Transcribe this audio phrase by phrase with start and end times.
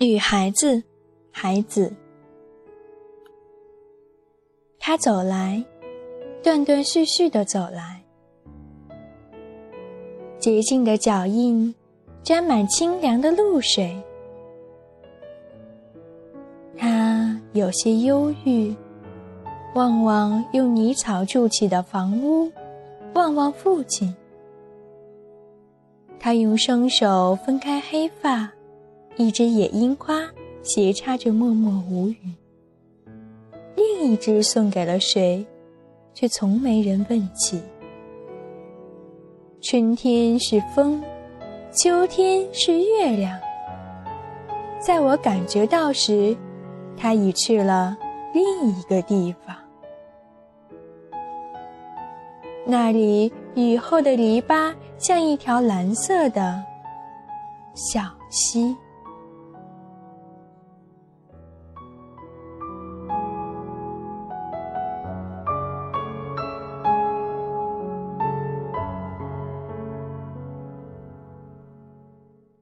[0.00, 0.80] 女孩子，
[1.32, 1.92] 孩子，
[4.78, 5.64] 他走来，
[6.40, 8.00] 断断续续的走来，
[10.38, 11.74] 洁净的脚印
[12.22, 14.00] 沾满清凉的露水。
[16.76, 18.72] 他有些忧郁，
[19.74, 22.48] 望望用泥草筑起的房屋，
[23.14, 24.14] 望望父亲。
[26.20, 28.48] 他用双手分开黑发。
[29.18, 30.22] 一只野樱花
[30.62, 32.16] 斜插着，默默无语。
[33.74, 35.44] 另一只送给了谁，
[36.14, 37.60] 却从没人问起。
[39.60, 41.02] 春天是风，
[41.72, 43.36] 秋天是月亮。
[44.78, 46.36] 在我感觉到时，
[46.96, 47.98] 它已去了
[48.32, 49.56] 另一个地方。
[52.64, 56.62] 那里雨后的篱笆像一条蓝色的
[57.74, 58.00] 小
[58.30, 58.76] 溪。